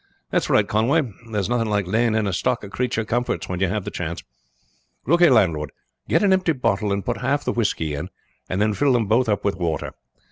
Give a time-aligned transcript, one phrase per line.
[0.31, 3.59] "That's right, Conway, there is nothing like laying in a stock of creature comforts when
[3.59, 4.23] you have the chance.
[5.05, 5.71] Look here, landlord,
[6.09, 8.09] get an empty bottle and put half the whisky in,
[8.49, 9.93] and then fill them both up with water.